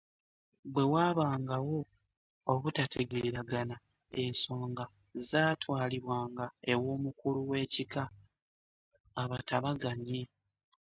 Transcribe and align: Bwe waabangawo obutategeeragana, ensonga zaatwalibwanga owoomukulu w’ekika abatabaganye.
Bwe 0.73 0.83
waabangawo 0.93 1.77
obutategeeragana, 2.53 3.75
ensonga 4.23 4.85
zaatwalibwanga 5.29 6.45
owoomukulu 6.73 7.39
w’ekika 7.49 8.03
abatabaganye. 9.21 10.21